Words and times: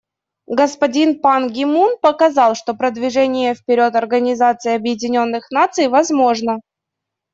Господин 0.59 1.09
Пан 1.21 1.43
Ги 1.55 1.63
Мун 1.71 1.93
показал, 2.01 2.55
что 2.55 2.73
продвижение 2.73 3.53
вперед 3.53 3.95
Организации 3.95 4.73
Объединенных 4.73 5.51
Наций 5.51 5.89
возможно. 5.89 6.57